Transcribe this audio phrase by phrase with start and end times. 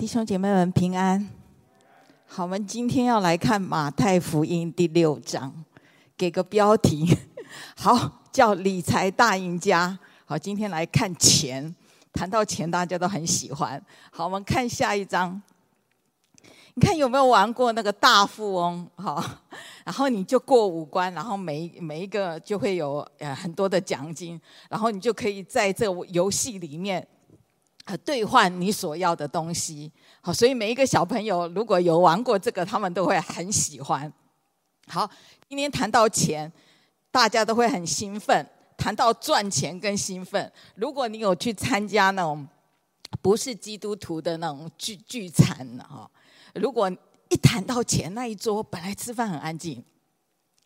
[0.00, 1.28] 弟兄姐妹们平安。
[2.24, 5.52] 好，我们今天要来看马太福音第六章，
[6.16, 7.06] 给个标题，
[7.76, 9.98] 好，叫理财大赢家。
[10.24, 11.76] 好，今天来看钱，
[12.14, 13.78] 谈到钱大家都很喜欢。
[14.10, 15.42] 好，我们看下一章。
[16.72, 18.88] 你看有没有玩过那个大富翁？
[18.94, 19.22] 好，
[19.84, 24.40] 然后你就过五关，然后每每一个就会有呃很多的奖金，
[24.70, 27.06] 然后你就可以在这个游戏里面。
[27.98, 29.90] 兑换你所要的东西，
[30.20, 34.12] 好，所以每一个小朋友如果有玩过这个，他们都会很喜欢。
[34.86, 35.08] 好，
[35.48, 36.52] 今天谈到钱，
[37.10, 38.46] 大家都会很兴奋。
[38.76, 40.50] 谈到赚钱更兴奋。
[40.74, 42.48] 如果你有去参加那种
[43.20, 45.54] 不是基督徒的那种聚聚餐
[45.86, 46.10] 哈，
[46.54, 46.90] 如果
[47.28, 49.84] 一谈到钱，那一桌本来吃饭很安静。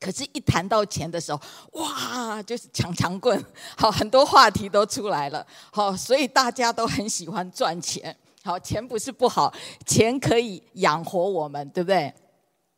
[0.04, 1.40] 可是，一谈到钱的时候，
[1.72, 3.42] 哇，就是抢抢棍，
[3.74, 9.50] 好，很多话题都出来了，好，所以大家都很喜欢赚钱，好，钱不是不好，
[9.86, 12.12] 钱可以养活我们，对不对？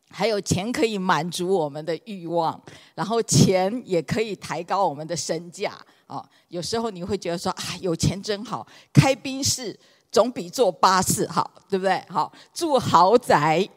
[0.09, 2.63] 还有钱可以满足我们的欲望，
[2.95, 5.73] 然后钱也可以抬高我们的身价，
[6.07, 9.77] 啊，有时候你会觉得说啊，有钱真好，开宾士
[10.13, 12.01] 总比坐巴士好，对不对？
[12.09, 13.69] 好，住豪宅。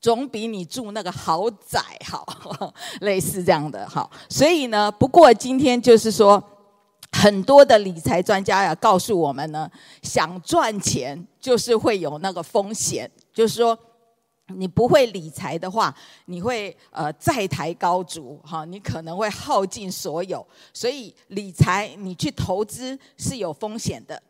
[0.00, 2.26] 总比你住那个豪宅好，
[3.02, 4.10] 类似这样的哈。
[4.28, 6.42] 所以呢，不过今天就是说，
[7.12, 9.70] 很多的理财专家要告诉我们呢，
[10.02, 13.78] 想赚钱就是会有那个风险，就是说，
[14.46, 20.44] 你不会理财的话，你会呃债台高筑哈，你可能会耗尽所有。
[20.72, 24.22] 所以理财你去投资是有风险的。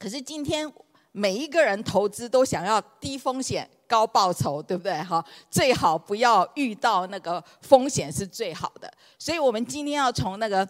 [0.00, 0.70] 可是今天
[1.12, 3.70] 每一个人投资都想要低风险。
[3.88, 5.02] 高报酬，对不对？
[5.02, 8.92] 哈，最好不要遇到那个风险是最好的。
[9.18, 10.68] 所以，我们今天要从那个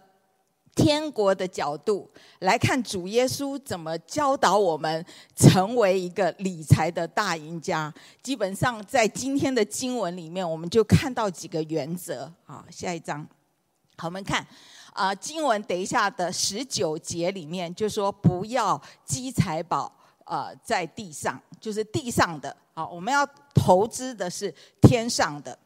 [0.74, 7.92] 天国的角度来看，主耶稣怎么教导我们成为一个理财的大赢家。
[8.22, 12.30] 基本上，在今天的经文里面，我们就看到几个原则。
[12.44, 13.26] 好，下一章，
[13.96, 14.46] 好，我们看
[14.92, 19.90] 啊，经文等一下的十九节里面就说，不要积财宝
[20.24, 22.54] 啊，在地上，就是地上的。
[22.78, 25.58] 好，我们要投资的是天上的。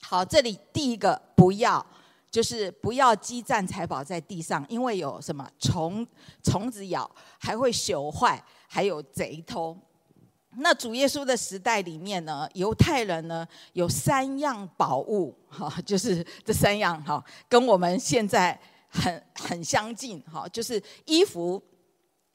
[0.00, 1.84] 好，这里第一个不要，
[2.30, 6.06] 就是不要积攒财宝在地上，因为有什么虫
[6.42, 9.76] 虫子咬，还会朽坏，还有贼偷。
[10.52, 21.62] 那主耶稣的时代里面呢，犹太人呢有三样宝物，哈，就是这三样哈，跟我们现在很很相近，哈，就是衣服。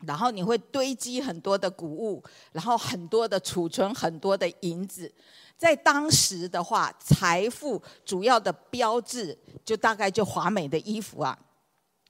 [0.05, 5.11] 然后你会堆积很多的谷物，然后很多的储存很多的银子，
[5.57, 11.37] 在当时的话，财富主要的标志就大概就华美的衣服啊，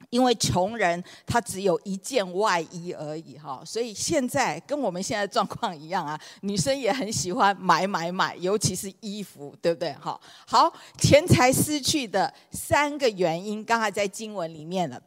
[0.10, 9.94] 因为穷人他只有一件外衣而已哈，所以现在跟我们现在状况一样啊，女生也很喜欢买买买，尤其是衣服，对不对？
[9.94, 15.02] 好，好，钱财失去的三个原因，刚才在经文里面了，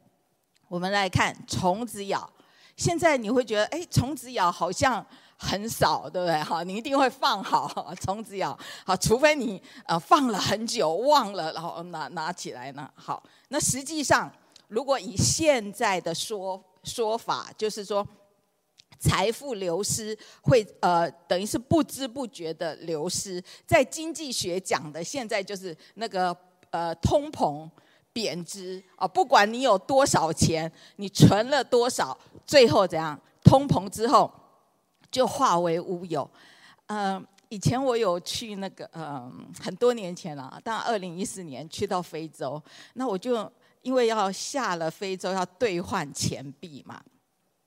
[0.68, 2.30] 我们来看虫子咬。
[2.76, 5.04] 现在你会觉得，哎，虫子咬好像
[5.38, 6.42] 很少，对不对？
[6.42, 12.90] 哈，你一定会放好虫子咬，好，除非你呃放了很久忘了，然后拿拿起来呢。
[12.94, 14.30] 好，那实际上，
[14.68, 18.06] 如果以现在的说说法，就是说，
[18.98, 26.36] 财富流失会呃等于是不知不觉的流失，在经济学讲的，现在就是那个
[26.70, 27.70] 呃通膨。
[28.16, 29.06] 贬值啊！
[29.06, 32.16] 不管你有多少钱，你存了多少，
[32.46, 33.20] 最后怎样？
[33.44, 34.32] 通膨之后
[35.10, 36.26] 就化为乌有。
[36.86, 42.62] 嗯，以前我有去那个，嗯，很多年前了，当二零一四年去到非洲，
[42.94, 46.98] 那我就因为要下了非洲要兑换钱币嘛，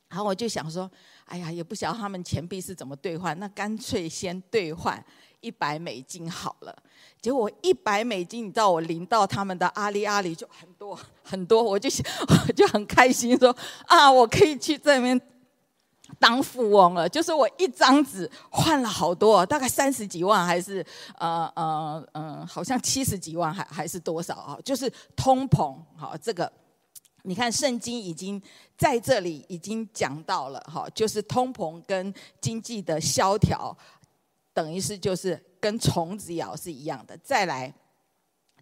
[0.07, 0.89] 然后我就想说，
[1.25, 5.05] 哎呀，也不晓得他们钱币是怎么兑换，那干脆先兑换。
[5.41, 6.75] 一百美金好了，
[7.21, 11.89] 结果一百美金，你知道我领到他们的阿里阿里就很多很多，我就
[12.47, 13.55] 我就很开心说
[13.87, 15.19] 啊，我可以去这边
[16.19, 17.07] 当富翁了。
[17.07, 20.85] 就是我一张纸换了好多，大概三十几万还是
[21.17, 24.57] 呃呃嗯、呃，好像七十几万还还是多少啊？
[24.65, 26.51] 就是通膨好，这个
[27.23, 28.41] 你看圣经已经
[28.77, 33.77] 在这里已经讲到了哈，就是通膨跟经济的萧条。
[34.59, 37.73] 等于是就是跟虫子咬是一样的，再来，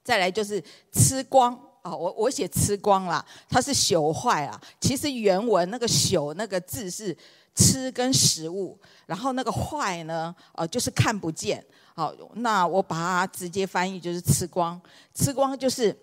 [0.04, 1.96] 再来就是吃光啊！
[1.96, 4.62] 我我写吃光了，它是朽坏啊。
[4.80, 7.18] 其实原文那个朽那个字是
[7.56, 11.66] 吃跟食物，然后那个坏呢，呃，就是看不见。
[11.96, 14.80] 好，那我把它直接翻译就是吃光，
[15.16, 15.98] 吃光就是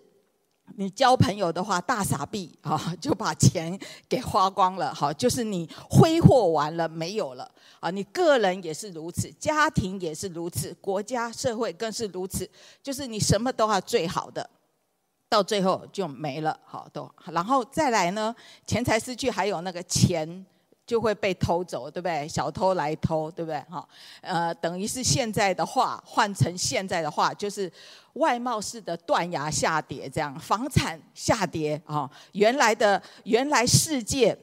[0.77, 3.79] 你交朋友的话，大傻逼啊，就把钱
[4.09, 7.49] 给花光了，好，就是你挥霍完了，没有了
[7.81, 7.91] 啊。
[7.91, 12.49] 你个人也是如此，家庭也是如此，国家社会更是如此，
[12.83, 14.49] 就是你什么都要最好的，
[15.29, 17.09] 到最后就没了，好都。
[17.27, 18.35] 然后再来呢，
[18.67, 20.45] 钱财失去，还有那个钱。
[20.87, 22.29] 就会被偷走，对不对？
[22.29, 23.59] 小偷来偷，对不对？
[23.71, 23.89] 哈，
[24.21, 27.73] 呃，等于是现在的话，换成现在的话，就是
[28.15, 34.37] 外贸式的断崖下跌，这样房产下跌啊，原来的原来世界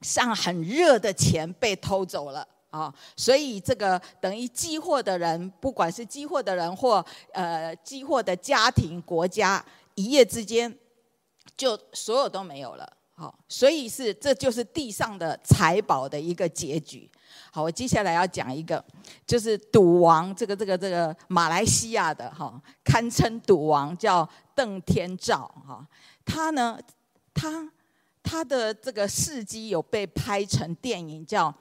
[0.00, 9.62] 上很热的钱被偷走了啊，所以这个等于积祸的人，不管是积祸的人或呃积祸的家庭、国家，
[9.94, 10.74] 一夜之间
[11.54, 12.95] 就所有都没有了。
[13.18, 17.10] 好，所以是这就是地上的财宝的一个结局。
[17.50, 18.84] 好，我接下来要讲一个，
[19.26, 25.86] 就是赌王，这个这个这个马来西亚的哈，堪称赌王，叫邓天照哈。
[26.26, 26.78] 他呢，
[27.32, 27.72] 他
[28.22, 31.50] 他的这个事迹有被拍成电影，叫《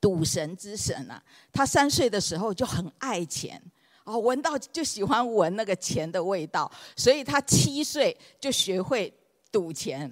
[0.00, 1.22] 赌神之神》啊。
[1.52, 3.62] 他三岁的时候就很爱钱，
[4.04, 9.12] 哦，闻到就喜欢闻那个钱的味道，所以他七岁就学会
[9.52, 10.10] 赌钱。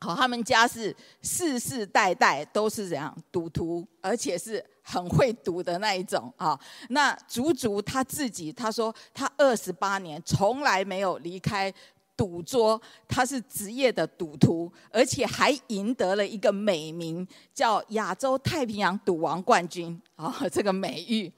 [0.00, 6.58] 好，他们家是世世代代都是这样赌徒，而且是很会赌的那一种啊。
[6.90, 11.72] 那足足他自己，他说他二十八年从来没有离开
[12.16, 21.32] 赌桌，他是职业的赌徒，而且还赢得了一个美名，叫亚洲太平洋赌王冠军啊，这个美誉。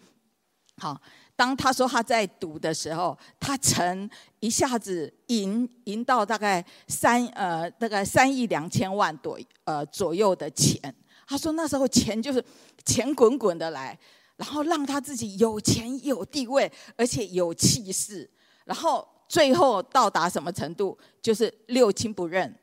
[0.76, 1.00] 好。
[1.40, 4.10] 当他说他在赌的时候，他曾
[4.40, 10.78] 一下子赢赢到大概三呃大概三亿两千万多呃左右的钱。
[11.26, 12.44] 他说那时候钱就是
[12.84, 13.98] 钱滚滚的来，
[14.36, 18.28] 然后让他自己有钱有地位，而且有气势。
[18.66, 20.98] 然后最后到达什么程度？
[21.22, 22.54] 就是六亲不认，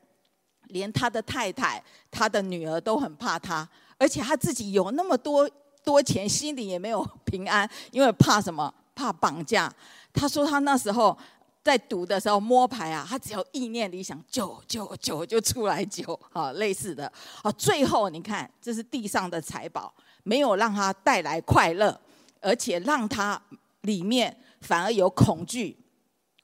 [0.68, 1.82] 连他的太太、
[2.12, 5.50] 他的女儿都很怕他，而且他自己有那么多。
[5.84, 8.72] 多钱心里也没有平安，因为怕什么？
[8.94, 9.72] 怕绑架。
[10.12, 11.16] 他说他那时候
[11.62, 17.10] 在赌的时候摸牌啊，他只要意念里想九九九就出来九，啊，类似的。
[17.42, 19.94] 啊，最后你看，这是地上的财宝，
[20.24, 22.00] 没有让他带来快乐，
[22.40, 23.40] 而且让他
[23.82, 25.78] 里面反而有恐惧，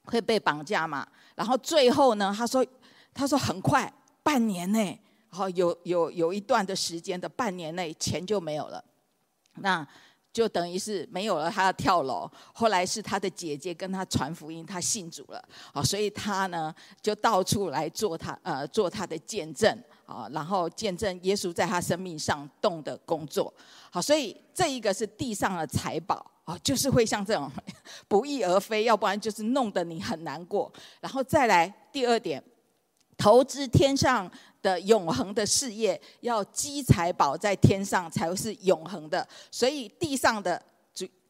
[0.04, 1.06] 会被绑架嘛。
[1.34, 2.64] 然后最后呢，他说
[3.12, 3.92] 他说很快
[4.22, 8.84] 半年内，好有有有一段的时间的半年内钱就没有了。
[9.56, 9.86] 那
[10.32, 12.28] 就等于是没有了，他要跳楼。
[12.52, 15.42] 后来是他的姐姐跟他传福音，他信主了。
[15.72, 23.54] 啊，所以他呢就到处来做他呃做他的见证啊，然后见证耶稣在他生命上动的工作。
[23.92, 27.48] 好，所以这一个是地上的财宝啊，就是会像这种
[28.08, 30.72] 不翼而飞，要不然就是弄得你很难过。
[31.00, 32.42] 然后再来第二点，
[33.16, 34.28] 投资天上。
[34.64, 39.28] 的永恒的事业，要积财宝在天上才是永恒的。
[39.50, 40.61] 所以地上的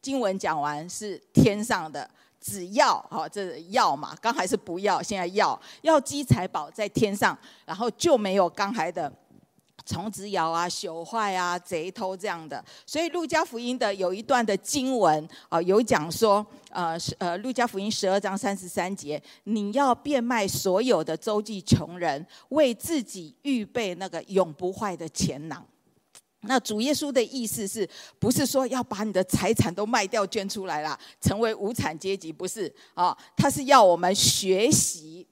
[0.01, 2.09] 经文讲完是天上的，
[2.39, 9.11] 只要哈，这要嘛，刚才是不要，现在要要积财宝在天上，然后就没有刚才的。
[9.85, 25.63] 虫子咬啊，朽坏啊，贼偷这样的，所以路加福音的有一段的经文啊，有讲说，呃，呃，路加福音十二章三十三节，你要变卖所有的，周济穷人，为自己预备那个永不坏的钱囊。
[26.47, 27.87] 那主耶稣的意思是
[28.19, 32.31] 不是说要把你的财产都卖掉捐出来了，成为无产阶级？
[32.31, 35.27] 不是啊，他是要我们学习。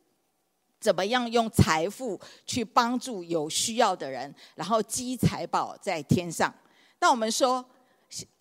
[0.84, 6.54] 怎么样用财富去帮助有需要的人，然后积财宝在天上？
[7.00, 7.64] 那我们说，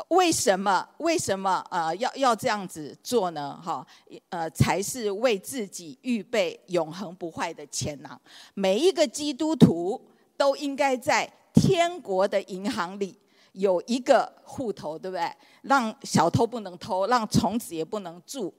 [0.09, 3.57] 为什么为什么呃要要这样子做呢？
[3.65, 3.87] 哈，
[4.31, 8.21] 呃，才是为自己预备永恒不坏的钱囊。
[8.55, 10.05] 每一个基督徒
[10.37, 13.17] 都应该在天国的银行里
[13.53, 15.33] 有一个户头，对不对？
[15.63, 18.53] 让小偷不能偷，让虫子也不能住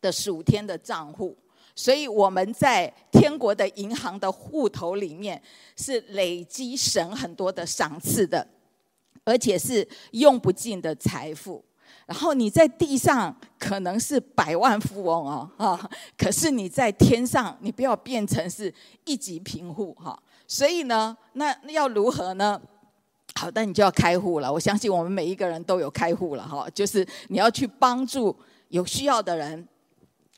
[0.00, 1.36] 的十五天的账户。
[1.76, 5.40] 所以我们在天国的银行的户头里面
[5.76, 8.46] 是累积神很多的赏赐的，
[9.24, 11.64] 而且是用不尽的财富。
[12.06, 18.72] 然后你在地上可能是百万富翁哦，啊，可是你在天上，你不要变成是
[19.04, 20.16] 一级贫户哈。
[20.46, 22.60] 所以呢，那要如何呢？
[23.34, 24.52] 好，那你就要开户了。
[24.52, 28.36] 我相信我们每一个人都有开户了哈，就是你要去帮助
[28.68, 29.66] 有需要的人。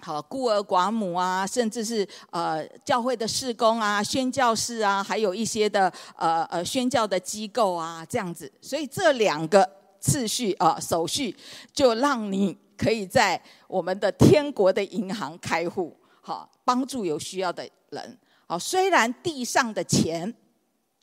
[0.02, 8.50] 好，孤儿寡母啊，甚至是呃教会的事工啊、宣教士啊，还有一些的呃呃宣教的机构啊，这样子。
[8.60, 11.34] 所以这两个次序啊、手续，
[11.72, 15.96] 就让你可以在我们的天国的银行开户。
[16.20, 18.18] 好，帮助有需要的人。
[18.46, 20.32] 好，虽然地上的钱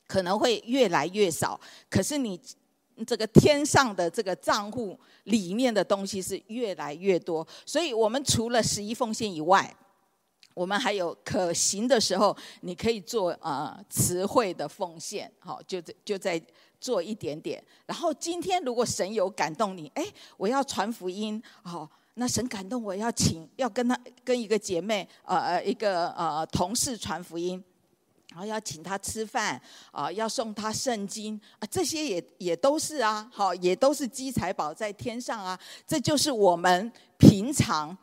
[0.07, 1.59] 可能会越来越少，
[1.89, 2.39] 可是你
[3.05, 7.47] 这个天上的这个账户里面的东西是越来越多。
[7.65, 9.73] 所以，我们除了十一奉献以外，
[10.53, 16.41] 我们还有可行的时候，你可以做呃词汇的奉献，好，就在就在
[16.79, 17.63] 做一点点。
[17.85, 20.05] 然后今天如果神有感动你，哎，
[20.37, 21.89] 我要传福音，好。
[22.15, 27.59] 那神感动我要请，要跟他跟一个姐妹，呃呃，一个呃同事传福音，
[28.33, 29.61] 然后要请他吃饭，
[29.91, 37.95] 啊，要送他圣经，啊，这些也也都是啊，好，也都是积财宝在天上啊，这就是我们平常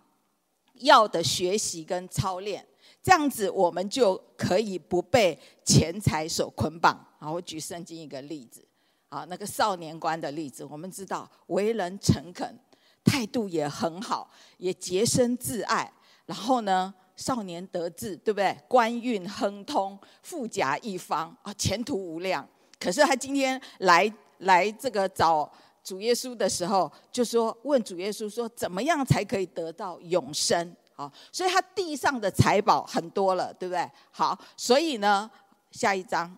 [0.75, 2.65] 要的学习跟操练，
[3.03, 7.05] 这样子我们就可以不被钱财所捆绑。
[7.19, 8.65] 好，我举圣经一个例子，
[9.09, 12.57] 啊，那个少年官的例子，我们知道为人诚恳。
[13.03, 15.91] 态度也很好，也洁身自爱。
[16.27, 18.57] 然后呢，少年得志，对不对？
[18.67, 22.49] 官运亨通，富甲一方啊，前途无量。
[22.79, 25.51] 可是他今天来来这个找
[25.85, 30.75] 主耶稣的时候，就说问主耶稣说，怎么样才可以得到永生？
[30.97, 33.91] 啊，所以他地上的财宝很多了，对不对？
[34.11, 35.31] 好，所以呢，
[35.71, 36.35] 下一章。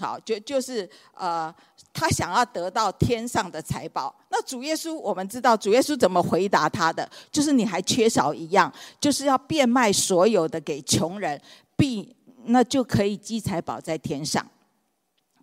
[0.00, 1.54] 好，就就是呃，
[1.92, 4.12] 他想要得到天上的财宝。
[4.28, 11.40] 那主耶稣，我们知道主耶稣怎么回答他的，就是你还缺少一样，就是要变卖所有的给穷人，
[11.76, 12.12] 必
[12.46, 14.44] 那就可以积财宝在天上。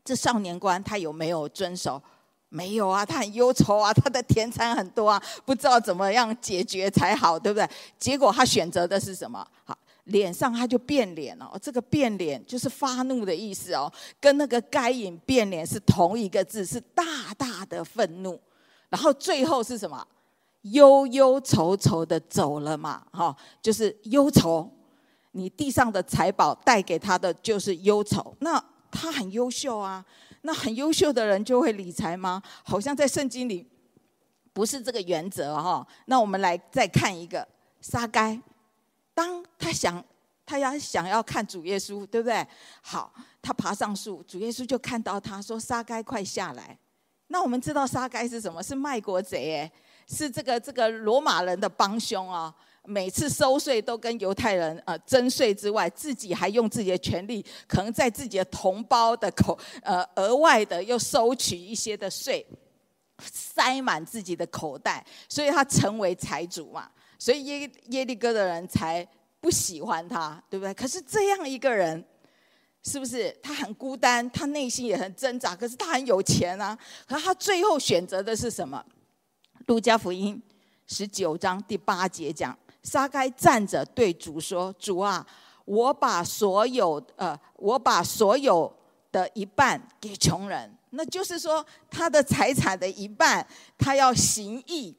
[0.03, 2.01] 这少年官他有没有遵守？
[2.50, 7.65] 没有啊，他很忧愁啊，他的田产很多啊，不知道怎么样解决才好，对不对？
[7.98, 9.48] 结果他选择的是什么？
[9.63, 9.77] 好。
[10.05, 17.03] 脸上他就变脸了，这个变脸就是发怒的意思哦，跟那个该隐变脸是同一个字，是大
[17.38, 18.39] 大的愤怒。
[18.89, 20.05] 然后最后是什么？
[20.63, 24.70] 忧忧愁愁的走了嘛，哈，就是忧愁。
[25.31, 28.36] 你地上的财宝带给他的就是忧愁。
[28.39, 30.05] 那他很优秀啊，
[30.41, 32.43] 那很优秀的人就会理财吗？
[32.63, 33.65] 好像在圣经里
[34.51, 35.88] 不是这个原则哈。
[36.08, 37.48] 那我们来再看一个
[37.79, 38.39] 撒该。
[39.13, 40.03] 当他想，
[40.46, 42.46] 他要想要看主耶稣，对不对？
[42.82, 46.77] 好，他爬上树，主耶稣就看到他说：“撒该，快下来。”
[47.27, 48.62] 那我们知道撒该是什么？
[48.62, 49.72] 是卖国贼，哎，
[50.08, 52.53] 是这个这个罗马人的帮凶啊！
[52.84, 62.46] 每次收税都跟犹太人呃征税之外，自己还用自己的权力，可能在自己的同胞的口呃额外的又收取一些的税，
[63.22, 66.89] 塞满自己的口袋，所以他成为财主嘛。
[67.22, 69.08] 所以耶耶利哥的人才
[69.40, 70.74] 不喜欢他，对不对？
[70.74, 72.04] 可是这样一个人，
[72.82, 74.28] 是不是他很孤单？
[74.32, 75.56] 他内心也很挣扎。
[75.56, 76.75] 可是他很有钱啊！
[77.08, 78.84] 可他最后选择的是什么？
[79.68, 80.42] 路加福音
[80.88, 85.24] 十九章第八节讲：撒该站着对主说：“主啊，
[85.66, 88.75] 我把所有呃，我把所有
[89.12, 93.46] 的一半给穷人。”那就是说，他的财产的一半，
[93.78, 94.98] 他要行义。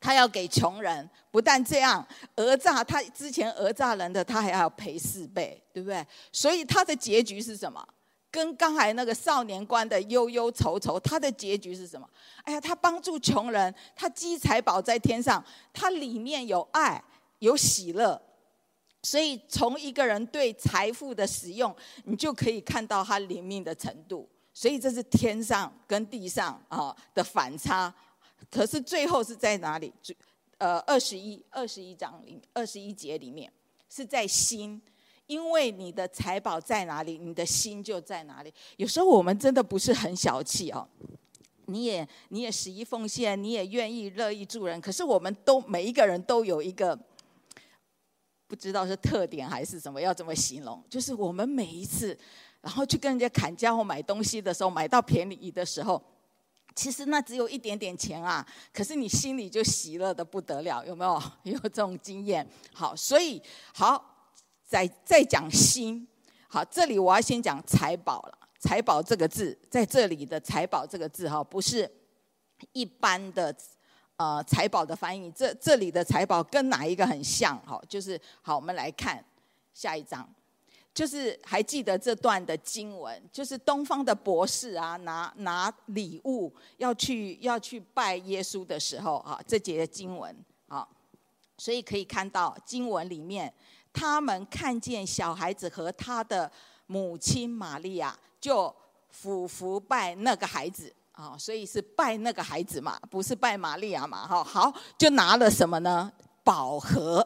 [0.00, 6.06] 他要给穷人，不但这样，讹诈他之前讹诈人的，他还要赔四倍，对不对？
[6.32, 7.86] 所以他的结局是什么？
[8.30, 12.06] 跟刚才那个少年官的忧忧愁愁，他的结局是什么？
[12.44, 17.02] 哎呀，他帮助穷人，他积财宝在天上，他里面有爱，
[17.38, 18.20] 有喜乐。
[19.02, 21.74] 所以从一个人对财富的使用，
[22.04, 24.28] 你就可以看到他灵命的程度。
[24.52, 27.92] 所以这是天上跟地上啊的反差。
[28.50, 29.92] 可是最后是在哪里？
[30.58, 33.48] 呃，二十一二十一章里二十一节里面
[33.88, 34.82] 是在心，
[35.28, 38.52] 因为你的财宝在哪里，你的心就在哪里。
[38.76, 40.88] 有时候我们真的不是很小气哦，
[41.66, 44.80] 你也你也十一奉献，你也愿意乐意助人。
[44.80, 46.98] 可是我们都每一个人都有一个
[48.48, 50.82] 不知道是特点还是什么，要怎么形容？
[50.90, 52.18] 就是我们每一次
[52.62, 56.02] 然后去跟人家砍价或买东西的时候，买到便宜的时候。
[56.78, 61.20] 其实那只有一点点钱啊，可是你心里就喜乐的不得了，有没有？
[61.42, 62.48] 有这种经验？
[62.72, 63.42] 好，所以
[63.74, 64.30] 好，
[64.64, 66.06] 再再讲心。
[66.48, 68.38] 好，这里我要先讲财宝了。
[68.60, 71.90] 财宝这个字，在这里的财宝这个字哈，不是
[72.70, 73.52] 一般的
[74.16, 75.32] 呃财宝的翻译。
[75.32, 77.58] 这这里的财宝跟哪一个很像？
[77.66, 79.24] 哈，就是好，我们来看
[79.74, 80.32] 下一章。
[80.98, 90.36] 就是还记得这段的经文，就是东方的博士啊，拿拿礼物要去要去拜耶稣的时候啊，这节经文
[90.66, 90.84] 啊，
[91.56, 93.54] 所以可以看到经文里面，
[93.92, 96.50] 他们看见小孩子和他的
[96.88, 98.74] 母亲玛利亚，就
[99.10, 106.12] 俯伏拜那个孩子啊，所以是拜那个孩子嘛，不是拜玛利亚嘛，哈，好，就拿了什么呢？
[106.42, 107.24] 宝盒。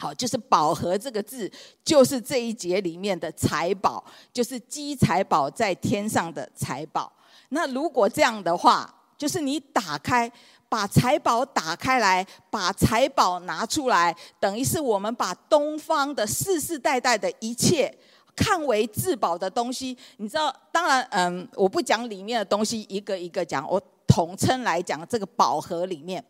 [0.00, 1.50] 好，就是宝盒这个字，
[1.84, 7.12] 就是这一节里面的财宝，就是积财宝在天上的财宝。
[7.48, 10.30] 那如果这样的话，就是你打开，
[10.68, 17.92] 把财宝打开来，把财宝拿出来，等于是我们把东方的世世代代的一切
[18.36, 19.98] 看为至宝的东西。
[20.18, 26.24] 你知道，当然，嗯，我不讲里面的东西，一个一个讲，我统称来讲，这个宝盒里面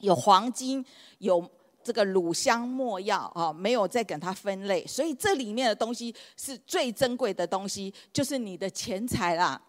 [0.00, 0.84] 有黄金，
[1.20, 1.50] 有。
[1.82, 9.60] 这个乳香没药啊，没有再给它分类，所以这里面的东西是最珍贵的东西，就是你的钱财啦，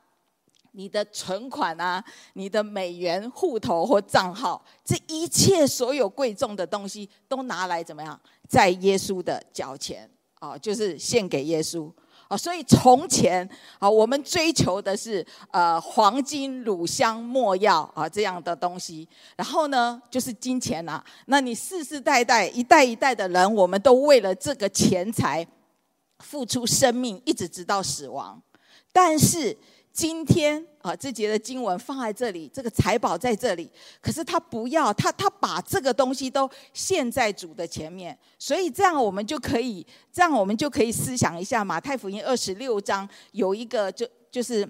[0.71, 11.91] 你的存款啊，你的美元户头或账号，这一切所有贵重的东西都拿来怎么样，在耶稣的脚前啊，就是献给耶稣。
[12.29, 13.47] 啊，所以从前
[13.79, 21.05] 啊，我们追求的是呃黄金、乳香、没药啊这样的东西，然后呢就是金钱呐、啊。
[21.25, 25.45] 那你世世代代一代一代的人，我们都为了这个钱财
[26.19, 28.39] 付出生命，一直直到死亡。
[28.93, 29.57] 但是
[29.91, 33.69] 今天啊，这节的经文放在这里，这个财宝在这里，
[34.01, 44.61] 可是他不要，他他把这个东西都献在主的前面，所以这样我们就可以，这样我们就可以思想一下，马太福音二十六章有一个就就是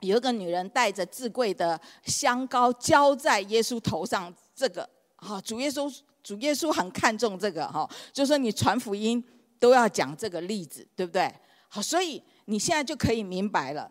[0.00, 9.22] 有一个女人带着至贵的香膏浇在耶稣头上，这个哈，主耶稣主耶稣很看重这个哈，就说你传福音
[9.58, 11.30] 都要讲这个例子，对不对？
[11.68, 13.90] 好，所以你现在就可以明白了。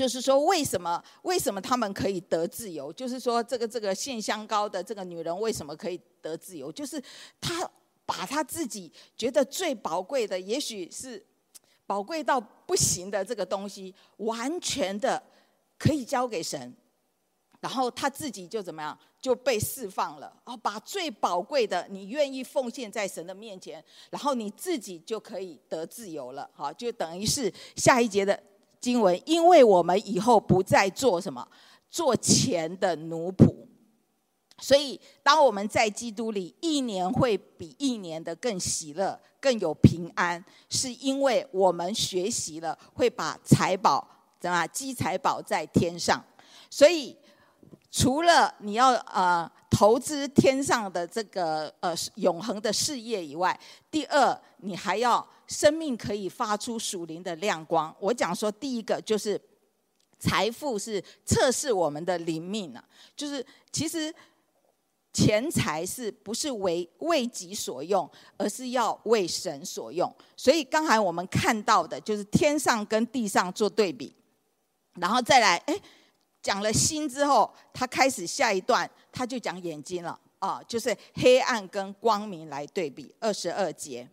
[0.00, 2.90] 就是说，为什么为什么他们可以得自由？
[2.90, 6.72] 就是说，这个这个献香膏的这个女人为什么可以得自由？
[6.72, 6.98] 就是
[7.38, 7.70] 她
[8.06, 11.22] 把她自己觉得最宝贵的，也许是
[11.84, 15.22] 宝贵到不行的这个东西，完全的
[15.78, 16.74] 可以交给神，
[17.60, 20.34] 然后她自己就怎么样就被释放了。
[20.46, 26.48] 哦，把最宝贵的你愿意奉献在神的面前，然后你自己就可以得自由了。
[26.54, 28.42] 好，就等于是下一节的。
[28.80, 31.46] 经文，因为我们以后不再做什么，
[31.90, 33.66] 做钱的奴仆，
[34.58, 44.06] 所以当我们在基督里，一年会比一年的更喜乐，更有平安，是因为我们学习了会把财宝
[44.38, 46.24] 怎么积财宝在天上。
[46.70, 47.16] 所以
[47.90, 53.58] 除了你要呃投资天上的这个呃永恒的事业以外，
[53.90, 55.26] 第二你还要。
[55.50, 57.92] 生命可以发出属灵的亮光。
[57.98, 59.36] 我讲说，第一个就是
[60.16, 62.84] 财富是测试我们的灵命啊，
[63.16, 64.14] 就是其实
[65.12, 70.14] 钱财是不是为为己所用，而是要为神所用。
[70.36, 74.14] 所以刚才我们看到的就是天上跟地上做对比，
[75.00, 75.76] 然后再来，哎，
[76.42, 84.08] 讲了心之后，他开始下一段，他就讲眼睛了啊，就是黑暗跟光明来对比，二十二节。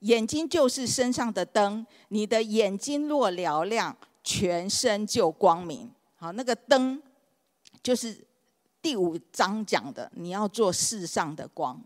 [0.00, 5.90] 眼睛就是身上的灯，你的眼睛若嘹亮，全身就光明。
[6.16, 7.02] 好，那个灯
[7.82, 8.26] 就是
[8.80, 11.78] 第五章讲的，你要做世上的光。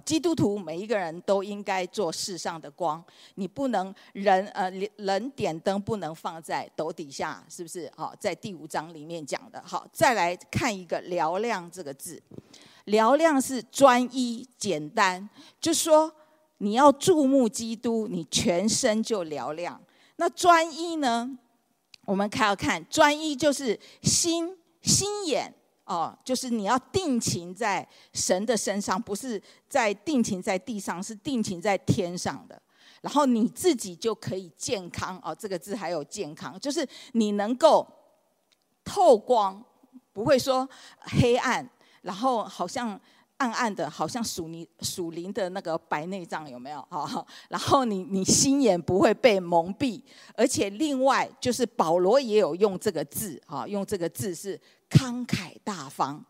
[0.00, 3.02] 基督徒每一个人都应该做世上的光。
[3.34, 7.90] 你不能人呃人点灯不能放在斗底下，是不是？
[7.96, 9.62] 好，在第五章里面讲的。
[9.64, 12.22] 好，再来看一个“嘹亮”这个字
[12.86, 15.28] ，“嘹亮”是专一、简单，
[15.60, 16.12] 就说。
[16.58, 19.78] 你要注目基督，你全身就嘹亮。
[20.16, 21.36] 那专一呢？
[22.06, 25.52] 我们看要看专一，就是心心眼
[25.84, 32.60] 哦，就是你要定情在神的身上，不是在定情在地上，是定情在天上的。
[33.00, 37.86] 然后你自己就可以健康哦，这个字还有健康，就是你能够
[38.84, 39.62] 透光，
[40.12, 40.68] 不会说
[41.00, 41.68] 黑暗，
[42.02, 43.00] 然后好像。
[43.38, 46.80] 暗暗的，好像属灵属灵的那个白内障有没有？
[46.82, 50.00] 哈，然后你你心眼不会被蒙蔽，
[50.34, 56.24] 而且另外就是保罗也有用这个字，哈，用这个字是慷慨大方。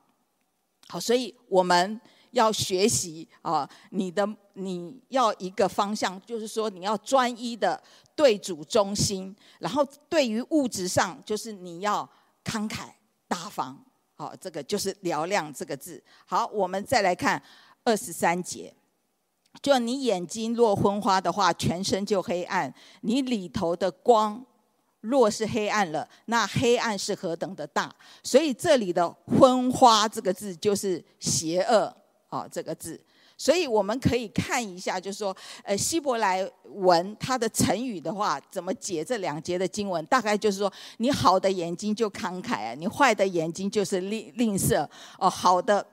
[0.88, 7.81] 好，所以我们要学习啊，你的你要一个方向，就是说你要专一的
[8.17, 12.09] 对主忠心，然后对于物质上，就是你要
[12.45, 12.88] 慷慨
[13.29, 13.85] 大方。
[14.16, 16.03] 好，这个就是“嘹亮”这个字。
[16.24, 17.42] 好，我们再来看
[17.83, 18.72] 二十三节，
[19.61, 24.44] 就你眼睛若昏花的话，全身就黑暗；你里头的光
[25.00, 27.94] 若是黑暗了，那黑暗是何等的大。
[28.22, 31.94] 所以这里的“昏花”这个字就是邪恶。
[32.29, 33.00] 好，这个字。
[33.37, 40.05] 所以我们可以看一下，就是说，呃，希伯来文它的成语的话，怎么解这两节的经文？
[40.07, 45.29] 大概就是说，你好的眼睛就慷慨啊，你坏的眼睛就是吝吝啬哦。
[45.29, 45.85] 好的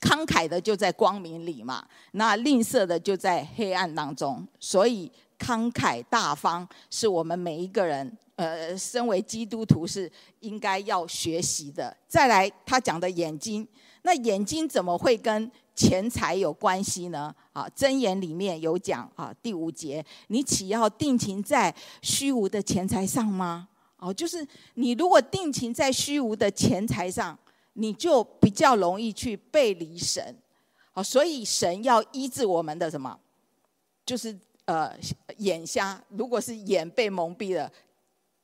[0.00, 4.46] 慷慨的就在光明里嘛，那吝啬的就在黑暗当中。
[4.58, 11.96] 所以慷慨大方是我们每一个人，呃，身为基督徒是应该要学习的。
[12.08, 13.66] 再来，他讲的眼睛，
[14.02, 17.32] 那眼睛怎么会跟钱财有关系呢？
[17.52, 23.68] 啊，箴言里面有讲啊，第五节，你岂要定情在虚无的钱财上吗？
[23.98, 27.38] 哦，就是你如果定情在虚无的钱财上，
[27.74, 30.36] 你就比较容易去背离神。
[30.90, 33.16] 好，所以神要医治我们的什么？
[34.04, 34.92] 就是呃
[35.36, 37.70] 眼瞎，如果是眼被蒙蔽了，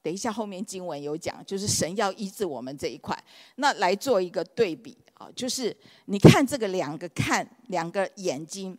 [0.00, 3.18] 等一下后面经文有讲，就是神要医治我们这一块。
[3.56, 4.96] 那来做一个对比
[5.34, 8.76] 就是你看这个两个看两个眼睛。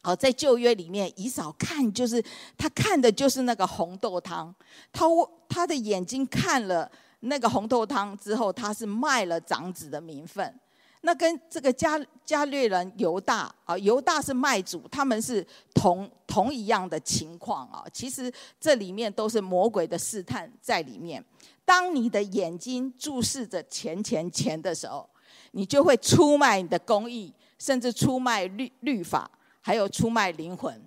[0.00, 2.22] 好，在旧约里面，以扫看就是
[2.56, 4.54] 他看的就是那个红豆汤，
[4.92, 5.04] 他
[5.48, 10.54] 他的眼睛看了那个红豆汤之后，他是卖了长子的名分。
[11.02, 17.84] 那跟这个加加略人犹大啊，犹大是卖主，他们是同同一样的情况啊。
[17.92, 21.22] 其实这里面都是魔鬼的试探在里面。
[21.64, 25.08] 当你的眼睛注视着钱钱钱的时候，
[25.52, 29.30] 你就会出卖你的公义，甚至出卖律律法。
[29.60, 30.82] 还有出卖灵魂，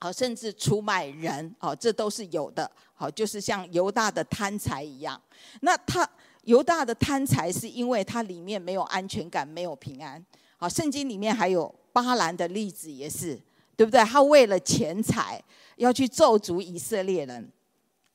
[0.00, 5.20] 好，甚至出卖人，好，这都是有的，好，就是像犹大的贪财一样。
[5.60, 6.08] 那他
[6.42, 10.24] 犹大的贪财，是因为他里面没有安全感，没有平安。
[10.56, 13.40] 好，圣经里面还有巴兰的例子，也是，
[13.76, 14.02] 对不对？
[14.04, 15.40] 他为了钱财
[15.76, 17.48] 要去咒诅以色列人，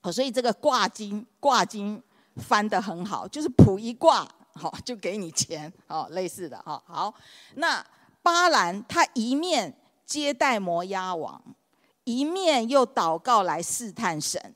[0.01, 2.01] 好，所以这个卦经卦经
[2.35, 7.13] 翻得很好，就是卜一卦，好， 就给你钱，好，类似的，哈，好，
[7.55, 7.85] 那
[8.21, 9.77] 巴兰他一面。
[10.05, 11.41] 接待摩押王，
[12.03, 14.53] 一面又祷告来试探神，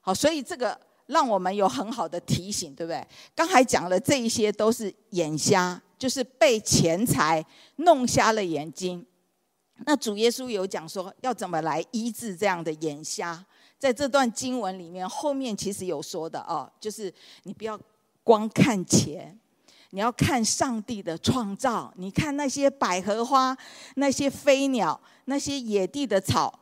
[0.00, 3.06] 好，所以这个让我们有很好的提醒，对不对？
[3.36, 7.44] 刚才讲了这一些都是眼瞎，就是被钱财
[7.76, 9.06] 弄瞎了眼睛。
[9.84, 13.44] 那主耶稣有讲说要怎么来医治这样的眼瞎，
[13.78, 17.12] 在这段经文里面后面其实有说的哦，就是
[17.42, 17.78] 你不要
[18.30, 19.36] 光看钱。
[19.90, 23.56] 你要看上帝的创造，你看那些百合花、
[23.96, 26.60] 那些飞鸟、那些野地的草，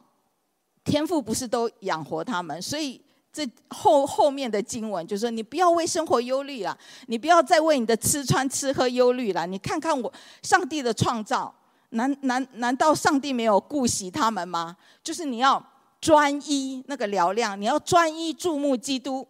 [0.83, 2.63] 天父不是都养活他们？
[2.63, 2.99] 所以
[3.31, 6.75] 这后后面的经文就是说，你不要为生活忧虑了，
[7.09, 9.47] 你不要再为你的吃穿吃喝忧虑了。
[9.47, 11.55] 你看看我上帝的创造，
[11.91, 14.75] 难难难道上帝没有顾惜他们吗？
[15.05, 15.63] 就是你要
[16.01, 19.29] 专一那个嘹亮，你要专一注目基督。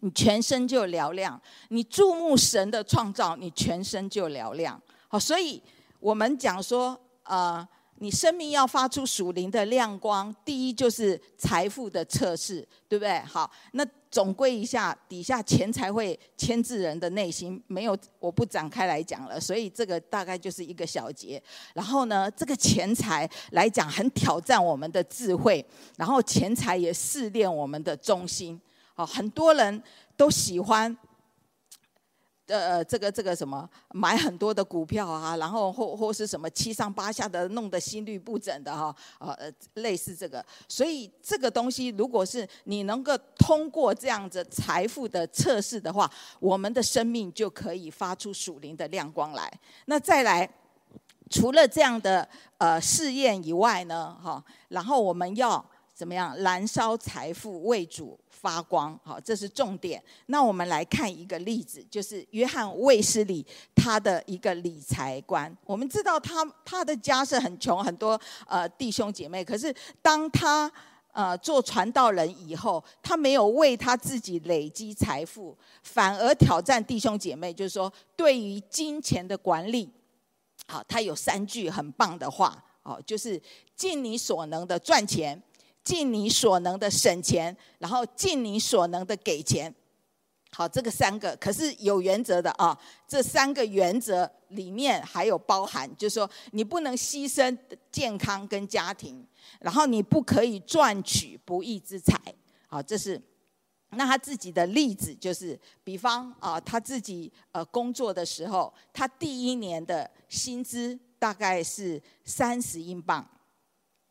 [0.00, 4.80] 你全身就嘹亮，你注目神的创造，你全身就嘹亮。
[5.08, 5.62] 好，所以
[5.98, 10.34] 我们讲说，呃，你生命要发出属灵的亮光。
[10.44, 13.18] 第一就是财富的测试，对不对？
[13.20, 19.38] 好，那总归一下，底下钱财会牵制人的内心，没有，我不展开来讲了。
[19.38, 21.42] 所以这个大概就是一个小节。
[21.74, 25.62] 然后呢，这个钱财来讲，很挑战我们的智慧，
[25.98, 28.58] 然后钱财也试炼我们的忠心。
[29.06, 29.82] 很多人
[30.16, 30.96] 都喜欢，
[32.46, 40.44] 呃，这个这个什么，买很多的股票啊，然后或或是什么七上八下的，弄得心律不整的哈，呃，类似这个。
[40.68, 46.10] 所以这个东西，如果是你能够通过这样子财富的测试的话，
[46.40, 49.48] 我们的生命就可以发出属灵的亮光来。
[49.86, 50.48] 那再来，
[51.30, 55.64] 除了这样的呃试验以外呢，哈，然后我们要
[56.00, 60.02] 怎么样燃烧财富为主发光，好，这是重点。
[60.28, 65.54] 那我们来看一个例子，就是约翰卫斯理他的一个理财观。
[65.66, 69.44] 我们知道他他的家是很穷，很多呃弟兄姐妹。
[69.44, 70.72] 可是当他
[71.12, 79.92] 呃做传道人以后，他没有为他自己累积财富，反而挑战弟兄姐妹，就是说对于金钱的管理，
[80.66, 83.38] 好，他有三句很棒的话，哦，就是
[83.76, 85.38] 尽你所能的赚钱。
[85.90, 89.74] 尽你所能的省钱，然后尽你所能的给钱。
[90.52, 92.78] 好，这个三个可是有原则的啊。
[93.08, 97.58] 这三个原则里面还有包含，就是说你不能牺牲
[97.90, 99.26] 健康跟家庭，
[99.58, 102.16] 然后你不可以赚取不义之财。
[102.68, 103.20] 好，这是
[103.90, 113.28] 那他自己的例子，就是比方啊，他自己呃工作的时候，他第一年的薪资大概是三十英镑。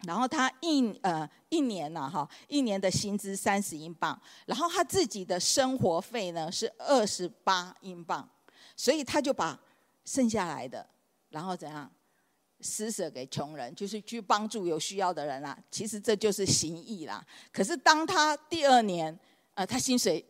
[0.04, 8.28] 然后他一呃一年呢哈，一年的薪资三十英镑，然后他自己的生活费呢是二十八英镑，
[8.76, 9.60] 所以他就把
[10.06, 10.88] 剩下来的，
[11.30, 11.92] 然后怎样
[12.62, 15.58] 施舍给穷人，就是去帮助有需要的人啦。
[15.70, 17.26] 其实这就是行义啦。
[17.52, 19.18] 可是当他第二年，
[19.54, 20.26] 呃，他薪水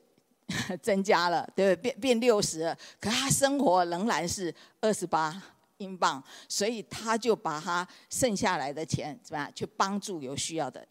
[0.81, 1.91] 增加了，对不对？
[1.91, 5.41] 变变六十了，可他生活仍然是二十八
[5.79, 10.87] 英镑，所以他就把他剩下来的钱怎么样去帮助有需要的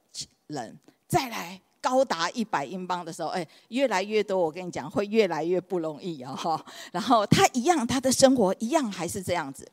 [0.49, 0.79] 人。
[1.07, 4.39] 再来高达一百英镑的时候，哎，越来越多。
[4.39, 6.63] 我跟你讲，会越来越不容易哦。
[6.93, 9.71] 然后他一样，他的生活一样还是这样子，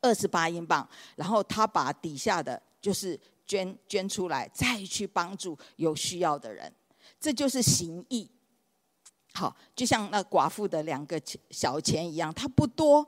[0.00, 0.88] 二十八英镑。
[1.16, 6.72] 然后他把底下的就是捐捐出来，再去帮助有需要的人，
[7.20, 8.30] 这就是行义。
[9.34, 11.20] 好，就像那寡妇的两个
[11.50, 13.06] 小钱一样，它不多，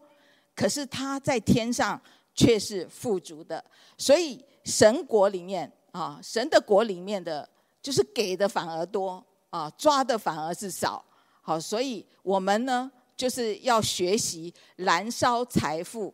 [0.58, 2.00] 可是他在天上
[2.34, 3.64] 却是富足的。
[3.96, 7.48] 所以神国里面啊，神的国里面的，
[7.80, 11.04] 就是给的反而多啊，抓的反而是少。
[11.40, 16.12] 好，所以我们呢，就是要学习燃烧财富，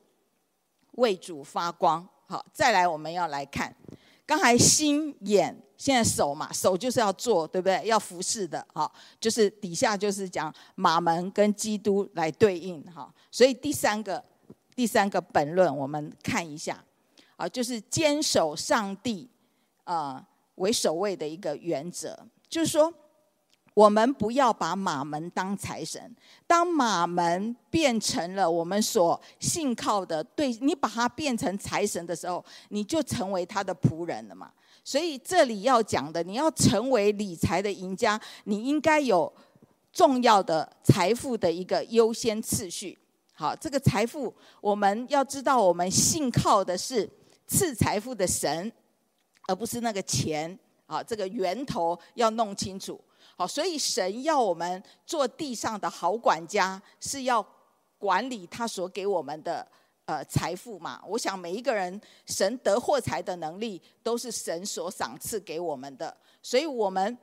[0.92, 2.06] 为主发光。
[2.26, 3.74] 好，再来我们要来看，
[4.26, 5.58] 刚才心眼。
[5.76, 7.82] 现在手嘛，手就是要做，对不对？
[7.84, 13.12] 要服侍的，哈，就是底下就是讲马门跟基督来对应，哈。
[13.28, 14.24] 所以第三个，
[14.74, 16.82] 第三个本论，我们看一下，
[17.36, 19.28] 啊，就是坚守上帝，
[19.84, 20.24] 啊
[20.56, 22.92] 为首位的一个原则，就是说。
[23.74, 26.14] 我们不要把马门当财神。
[26.46, 34.52] 当马门变成了我们所信靠的，对，你把它变成财神的时候，你就成为他的仆人了嘛。
[34.84, 39.32] 所以这里要讲的，你要成为理财的赢家，你应该有
[39.92, 42.96] 重要的财富的一个优先次序。
[43.34, 47.08] 好，这个财富我们要知道，我们信靠的是
[47.46, 48.72] 赐财富的神，
[49.48, 50.58] 而不是那个钱。
[50.86, 53.00] 啊，这个源头要弄清楚。
[53.38, 57.44] 好，所以神要我们做地上的好管家，是要
[57.96, 59.66] 管理他所给我们的
[60.04, 61.02] 呃财富嘛。
[61.08, 67.16] 我想每一个人神得获财的能力都是神所赏赐给我们的，所以我们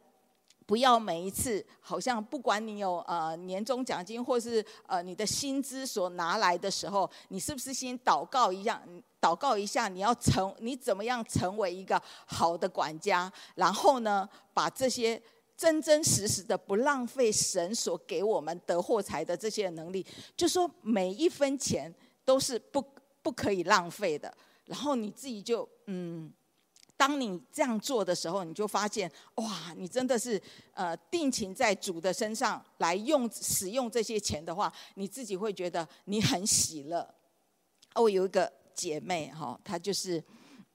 [0.71, 8.81] 不要每一次好像不管你有呃年终奖金或是呃你的薪资所拿来的时候，你是不是先祷告一下？
[9.19, 13.29] 祷告一下，你要成你怎么样成为一个好的管家？
[13.55, 15.21] 然后呢，把这些。
[15.57, 20.03] 真真实实的不浪费神所给我们得货财的这些能力，
[20.35, 21.93] 就说每一分钱
[22.25, 22.83] 都是不
[23.21, 24.35] 不可以浪费的。
[24.65, 26.33] 然后你自己就嗯，
[27.01, 30.39] 当你这样做的时候，你就发现哇，你真的是
[30.75, 37.15] 呃定情在主的身上来用使用这些钱的话，你自己会觉得你很喜乐。
[37.95, 40.23] 我有一个姐妹哈，她就是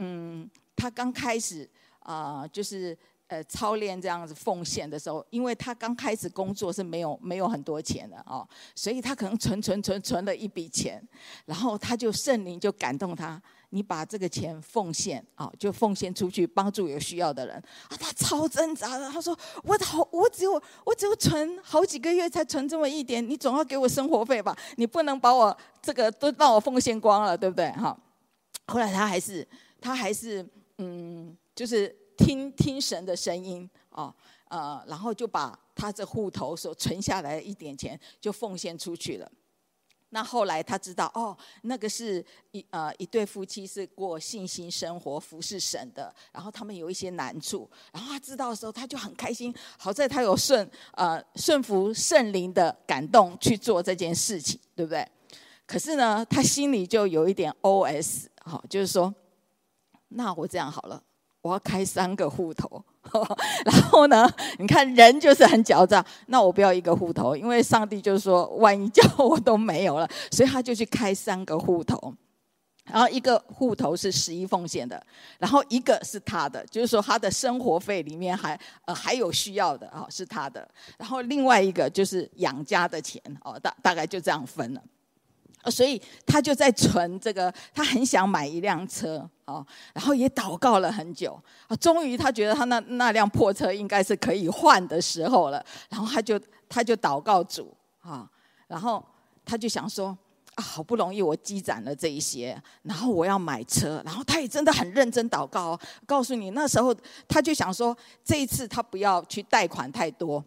[0.00, 2.98] 嗯，她刚开始啊、就是。
[3.28, 11.02] 呃，操练这样子奉献的时候，因为她刚开始工作是没有没有很多钱的哦，所以她可能存存存存了一笔钱，
[11.44, 13.42] 然后她就圣灵就感动她，
[13.76, 17.54] 你把这个钱奉献啊，就奉献出去帮助有需要的人
[17.88, 17.96] 啊。
[18.00, 24.56] 他超挣扎的，他说我好，我只有我只有存好几个月才存这么一点，你总要给我生活费吧？
[24.76, 27.70] 你不能把我这个都让我奉献光了，对不对？
[27.72, 27.94] 哈。
[28.66, 29.46] 后来他还是
[29.80, 30.44] 他还是
[30.78, 31.94] 嗯，就是。
[32.18, 34.10] 听听神的声音啊，
[34.48, 39.30] 呃，然后就把他这户头所存下来一点钱就奉献出去了。
[40.10, 49.54] 那后来他知道，哦，那个是一呃一对夫妻是过信心生活服侍神的，然后他们有一些难处，然后他知道的时候他就很开心。
[49.76, 55.06] 好在他有顺呃顺服圣灵的感动去做这件事情，对不对？
[55.66, 59.12] 可是呢，他心里就有一点 OS，好，就是说，
[60.08, 61.02] 那我这样好了。
[61.46, 62.84] 我要开三个户头，
[63.64, 64.28] 然后呢，
[64.58, 66.04] 你看人就是很狡诈。
[66.26, 72.12] 那我不要一个户头，因为上帝就是说，万一叫我都没有了，所以他就去开三个户头。
[72.92, 75.04] 然后一个户头是十一奉献的，
[75.38, 80.68] 然后一个是他的，就是说他的生活费里面还呃还有需要的啊，是他的。
[80.96, 84.80] 然后另外一个就是养家的钱哦，大大概就这样分了。
[85.70, 98.28] 所以他就在存这个，他很想买一辆车哦，然后也祷告了很久啊，终于他觉得他那那辆破车应该是可以换的时候了，然后他就他就祷告主啊，
[98.66, 99.04] 然后
[99.44, 100.16] 他就想说
[100.54, 106.94] 啊，好不容易我积攒了这一些，然后我要买车，然后他也真的很认真祷告，告诉你那时候
[107.28, 110.44] 他就想说，这一次他不要去贷款太多。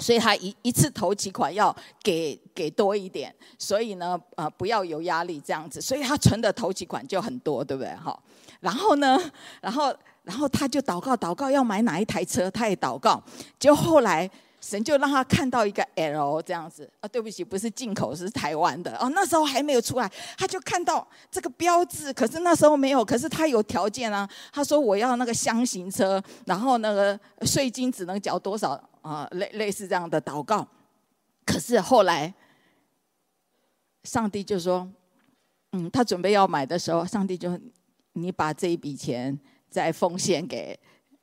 [0.00, 7.94] 所以他一一次投几款要给给多一点，所以呢，呃，不要有压力这样子，所以他存的投几款就很多，对不对？
[7.94, 8.18] 哈，
[8.60, 9.20] 然后呢，
[9.60, 13.22] 然后然后他就祷告祷告要买哪一台车，他也祷告，
[13.58, 14.28] 就后来。
[14.60, 19.10] 神就让他看到一个 L 这样子啊，对不起，不是进口，是台湾的哦。
[19.14, 24.28] 那时候还没有出来，他就看到这个标志，可是那时候没有，可是他有条件啊。
[24.52, 29.26] 他说我要那个箱型车，然后那个税金只能缴多少啊？
[29.32, 30.66] 类类似这样的祷告。
[31.46, 32.32] 可是后来，
[34.04, 34.88] 上帝就说：
[35.72, 37.58] 嗯，他准备要买的时候，上帝就
[38.12, 39.36] 你把这一笔钱
[39.68, 40.78] 再奉献给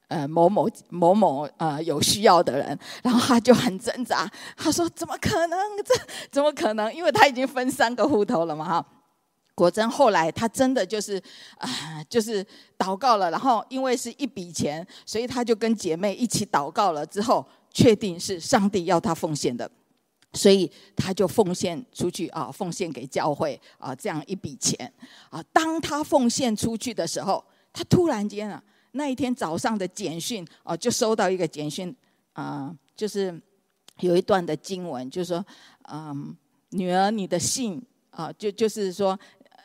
[0.07, 5.59] 呃某某某某呃有需要的人，然后他就很挣扎，他说怎么可能？
[5.85, 5.93] 这
[6.31, 6.93] 怎么可能？
[6.93, 8.85] 因为他已经分三个户头了嘛，哈。
[9.55, 11.19] 果真后来他真的就是
[11.57, 11.67] 啊、
[12.07, 12.45] 就是
[12.77, 17.43] 祷告了，然后因为是一笔钱，所以他就跟姐妹一起祷告了之后，
[17.73, 19.67] 确定是上帝要他奉献的，
[20.33, 24.93] 所以他就奉献出去啊，奉献给教会啊，这样一笔钱
[25.31, 25.43] 啊。
[25.51, 27.43] 当他奉献出去的时候，
[27.73, 28.61] 他突然间啊，
[28.97, 31.95] 那一天早上的简讯啊，就收到一个简讯
[32.33, 33.41] 啊，就是
[34.01, 35.45] 有一段的经文，就是说，
[35.89, 36.35] 嗯，
[36.71, 39.17] 女儿，你的信啊，就就是说。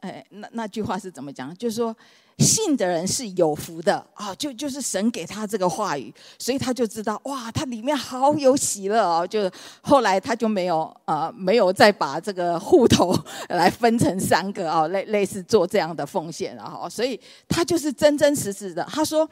[0.03, 1.55] 哎，那那句话是怎么讲？
[1.57, 1.97] 就是说，
[2.43, 4.35] 信的人是有福的啊！
[4.35, 9.27] 就就是神给他这个话语，所以他就知道哇，他里面好有喜乐哦。
[9.27, 9.51] 就
[9.81, 13.17] 后来他就没有啊，没有再把这个户头
[13.49, 16.89] 来分成三个啊，类类似做这样的奉献了哈。
[16.89, 18.85] 所以他就是真真实实的。
[18.91, 19.29] 他说。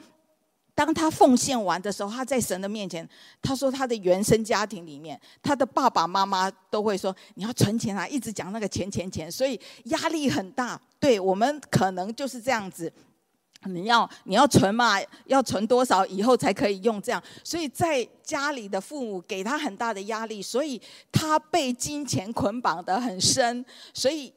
[0.75, 3.07] 当他奉献完的时候，他在神的面前，
[3.43, 10.81] 他说他的原生家庭里面，他的爸爸妈妈都会说你要存钱啊，一直讲那个钱钱钱，所以压力很大。
[10.99, 12.93] 对，我们可能就是这样子，
[13.65, 20.81] 你要你要存嘛，要存多少以后才可以用这样，所以在家里的父母给他很大的压力，所以
[21.13, 24.33] 他被金钱捆绑得很深，所以。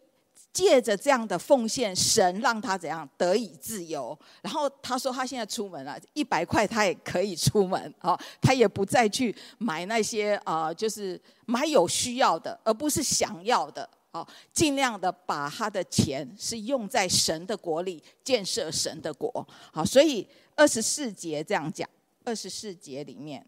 [0.54, 4.18] 借着这样的奉献，神让他怎样得以自由。
[4.44, 14.26] 然后他说，他现在出门了，一百块他也可以出门 哦，他也不再去买那些啊，就是买有需要的，而不是想要的哦。
[14.54, 19.48] 尽量的把他的钱是用在神的国里，建设神的国。
[19.72, 21.90] 好，所以二十四节这样讲，
[22.24, 23.44] 二十四节里面，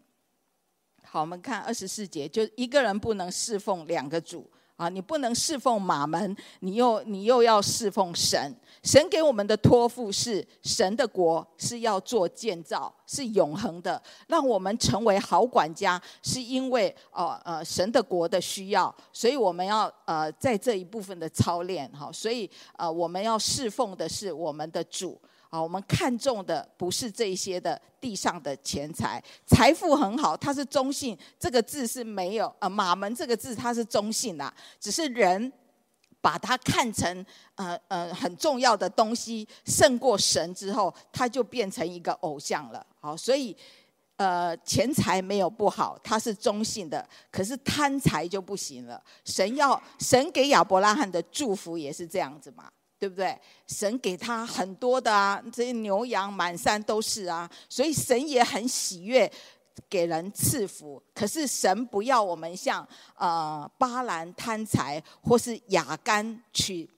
[1.04, 4.44] 好，我们看二十四节，就一个人不能侍奉两个主。
[4.76, 8.54] 啊，你不能侍奉马门，你又你又要侍奉神。
[8.82, 25.20] 神给我们的托付是神的国是要做建造，是永恒的，让我们成为好管家，是因为哦呃神的国的需要，所以我们要呃在这一部分的操练哈，所以呃我们要侍奉的是我们的主。
[25.60, 35.52] 我们看重的不是这些的地上的钱财，财富很好，它是中性，这个字是没有呃，马门这个字它是中性的，只是人
[36.20, 42.84] 把它看成呃呃很重要的东西，胜过神之后，它就变成一个偶像了。
[43.00, 43.56] 好，所以
[44.16, 49.00] 呃钱财没有不好，它是中性的，可是贪财就不行了。
[49.24, 52.70] 神要神给亚伯拉罕的祝福也是这样子嘛。
[52.98, 53.38] 对不对？
[53.66, 59.30] 神给他很多的啊，这些牛羊满山都是啊，所以神也很喜悦
[59.90, 61.02] 给人赐福。
[61.14, 66.88] 可是神不要我们像呃巴兰贪财，或是雅干取。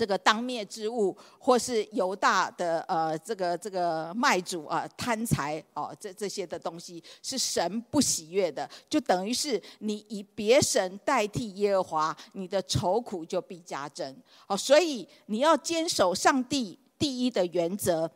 [0.00, 14.56] 这个当灭之物，或是犹大的呃，这个这个卖主啊贪财哦，这这些的东西是神不喜悦的，就等于是你以别神代替耶和华，你的愁苦就必加增哦。
[14.56, 18.10] 所以你要坚守上帝第一的原则，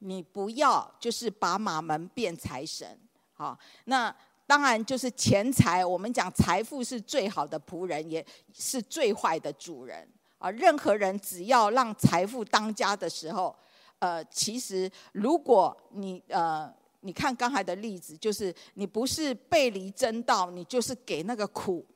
[0.00, 2.86] 你不要就是把马门变财神。
[3.32, 4.14] 好，那
[4.46, 10.06] 当然就是钱财，我们讲财富是最好的仆人，也是最坏的主人。
[10.38, 13.56] 啊，任何人只要让财富当家的时候，
[14.00, 16.70] 呃，其实如果你呃，
[17.00, 21.86] 你看刚才的例子，就是你不是背离真道，你就是给那个苦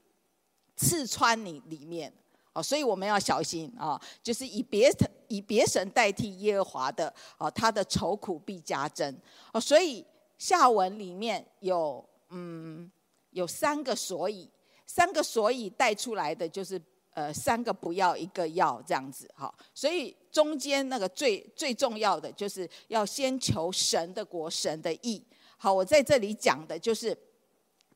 [0.74, 2.10] 刺穿你里面，
[2.54, 4.90] 哦，所以我们要小心啊，就是以别
[5.28, 9.14] 以别神代替耶和华的，哦，他的愁苦必加增，
[9.52, 10.02] 哦，所以
[10.38, 12.90] 下文里面有嗯
[13.32, 14.50] 有三个所以，
[14.86, 16.80] 三个所以带出来的就是。
[17.12, 19.52] 呃，三个不要，一个要，这样子哈。
[19.74, 25.22] 所以中间那个最最重要的，就是要先求神的国、神的义。
[25.56, 27.16] 好，我在这里讲的就是，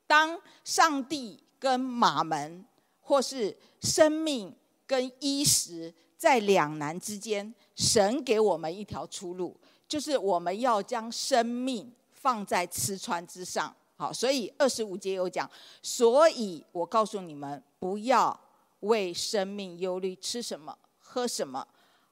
[0.07, 2.65] 当上帝跟马门，
[3.01, 4.55] 或是生命
[4.87, 9.57] 跟衣食在两难之间，神给我们一条出路，
[9.87, 13.75] 就是我们要将生命放在吃穿之上。
[13.97, 15.49] 好，所以二十五节有讲，
[15.81, 18.39] 所以我告诉你们，不要。
[18.85, 21.67] 为生命忧虑，吃什么，喝什么；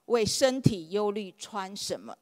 [0.05, 2.17] 为身体忧虑，穿什么。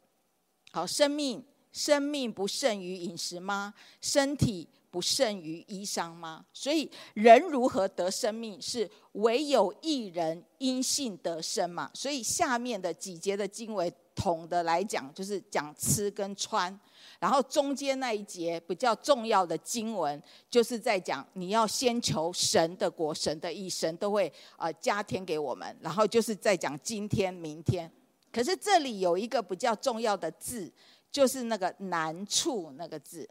[0.71, 3.73] 好，生命，生命不胜于饮食吗？
[4.01, 6.45] 身体不胜于衣裳吗？
[6.51, 11.89] 所以人如何得生命，是唯有一人因信得生嘛。
[11.93, 16.77] 所以下面的几节的经文，统的来讲就是讲吃跟穿，
[17.19, 25.75] 然后中间那一节比较重要的经文，就是在讲你要先求神的国、神的义，神都会呃加添给我们。
[25.79, 27.89] 然后就是在讲今天、明天。
[28.29, 30.71] 可是这里有一个比较重要的字，
[31.09, 33.27] 就是那个难处那个字。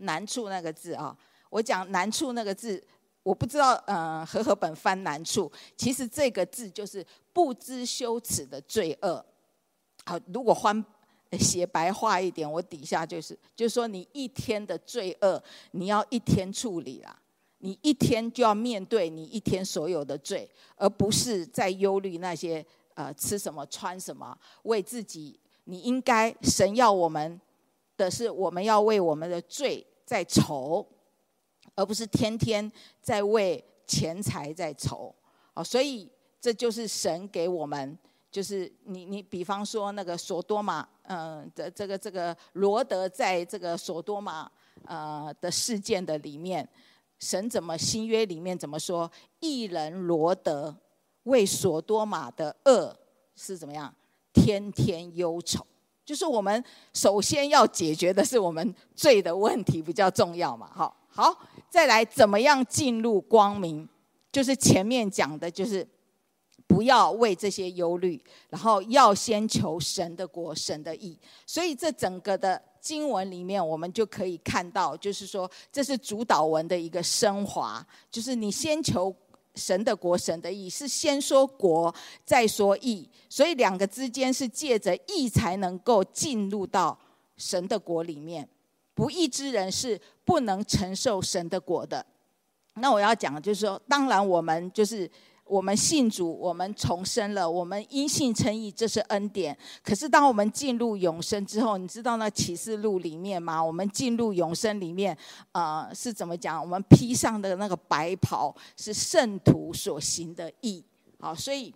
[0.00, 1.16] 难处那个字啊，
[1.48, 2.82] 我讲难处那个字，
[3.22, 9.24] 我不知道，呃，和合本翻难处，其实这个字就是不知羞耻的罪恶。
[10.04, 10.84] 好，如果翻
[11.38, 15.42] 写白话一点，我底下就是，就是说你一天的罪恶，
[15.72, 17.16] 你要一天处理啦，
[17.58, 27.40] 你一天就要面对你一天所有的罪，而不是在忧虑那些呃吃什么穿什么，为自己，你应该神要我们
[27.96, 29.86] 的是，我们要为我们的罪。
[30.10, 30.84] 在愁，
[31.76, 32.68] 而不是天天
[33.00, 35.14] 在为钱财在愁，
[35.54, 37.96] 哦，所以这就是神给我们，
[38.28, 44.50] 就是你你比方说那个所多玛，嗯的这个这个罗德在这个所多玛
[44.84, 46.68] 呃的事件的里面，
[47.20, 49.08] 神怎么新约里面怎么说？
[49.38, 50.76] 一人罗德
[51.22, 52.98] 为所多玛的恶
[53.36, 53.94] 是怎么样？
[54.32, 55.64] 天天忧愁。
[56.10, 61.38] 就是我们首先要解决的是我们罪的问题比较重要嘛，好，好，
[61.68, 63.88] 再来怎么样进入光明？
[64.32, 65.86] 就是前面讲的，就是
[66.66, 71.16] 不要为这些忧虑，然后要先求神的国、神的义。
[71.46, 79.14] 所以这整个的经文里面，我们就可以看到，就是说这是主导文的一个升华，就是你先求。
[79.54, 81.94] 神的国，神的义是先说国，
[82.24, 86.98] 再说义，所以两个之间是借着义才能够进入到
[87.36, 88.48] 神的国里面。
[88.94, 92.04] 不义之人是不能承受神的国的。
[92.74, 95.10] 那我要讲的就是说，当然我们就是。
[95.50, 99.56] 我们信主，我们重生了，我们因信称义，这是恩典。
[99.82, 103.60] 可是当我们进入永生之后，你知道那启示录里面吗？
[103.60, 105.16] 我们进入永生里面，
[105.50, 106.62] 呃，是怎么讲？
[106.62, 110.84] 我们披上的那个白袍是圣徒所行的义。
[111.18, 111.74] 好，所以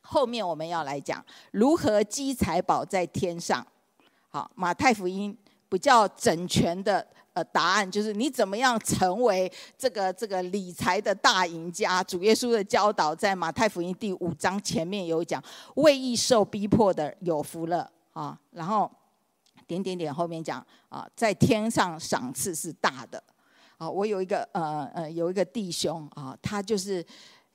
[0.00, 3.64] 后面我们要来讲如何积财宝在天上。
[4.30, 5.36] 好，马太福音
[5.68, 7.06] 比较整全的。
[7.34, 12.00] 呃，答案就是你怎么样成为这个这个理财的大赢家？
[12.04, 15.42] 主耶稣的教导在马太福音第五章前面有讲，
[15.74, 18.38] 为义受逼迫的有福了啊。
[18.52, 18.88] 然后
[19.66, 23.20] 点点点后面讲啊，在天上赏赐是大的
[23.78, 23.90] 啊。
[23.90, 27.04] 我有一个呃呃有一个弟兄啊，他就是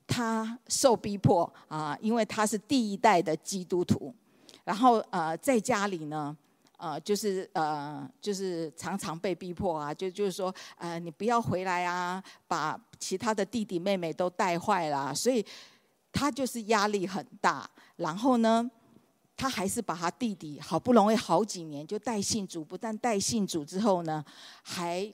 [0.06, 4.14] 他受逼迫啊，因为他是第一代的基督徒，
[4.62, 6.36] 然后呃在家里呢。
[6.80, 15.44] 呃，就是呃，就是常常被逼迫啊，就就是说，呃，你不要回来啊，把其他的弟弟妹妹都带坏了，所以
[16.10, 17.68] 他就是压力很大。
[17.96, 18.70] 然后呢，
[19.36, 24.24] 他还是把他弟弟好不容易好几年就带信主，不但带信主之后呢，
[24.62, 25.12] 还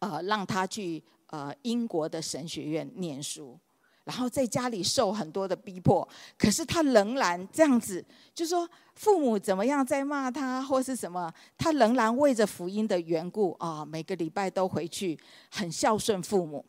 [0.00, 3.56] 呃让他去呃英国的神学院念书。
[4.04, 15.18] 然后在家里受很多的逼迫，可是他仍然这样子，就说父母怎么样在骂他或是什么，他仍然为着福音的缘故啊，每个礼拜都回去，
[15.50, 16.64] 很孝顺父母。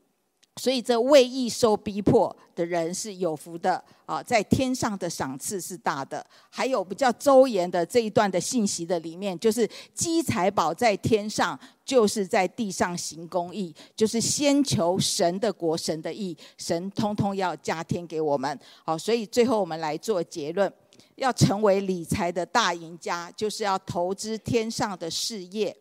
[0.58, 6.24] 所以，这为义受逼迫的人是有福的啊，在天上的赏赐是大的。
[6.52, 18.60] 还有比较周延的这一段的信息的里面，就是积财宝在天上，就是在地上行公义，就是先求神的国、神的义，神通通要加添给我们。
[18.86, 20.72] 好，所以最后我们来做结论：
[21.16, 25.76] 要成为理财的大赢家，就是要投资天上的事业。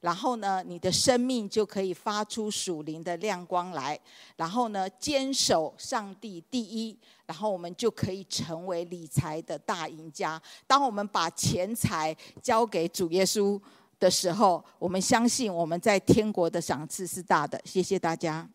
[0.00, 3.98] 然后呢，你的生命就可以发出属灵的亮光来。
[4.36, 6.96] 然后呢，坚守上帝第一，
[7.26, 10.40] 然后我们就可以成为理财的大赢家。
[10.66, 13.60] 当我们把钱财交给主耶稣
[13.98, 17.60] 的时候，我们相信我们在天国的赏赐是大的。
[17.64, 18.48] 谢谢大家。